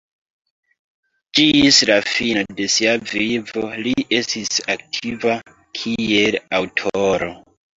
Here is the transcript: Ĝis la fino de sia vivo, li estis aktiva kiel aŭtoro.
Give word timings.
Ĝis 1.39 1.81
la 1.89 1.97
fino 2.13 2.43
de 2.61 2.67
sia 2.77 2.95
vivo, 3.13 3.67
li 3.83 3.93
estis 4.23 4.65
aktiva 4.77 5.37
kiel 5.83 6.41
aŭtoro. 6.63 7.31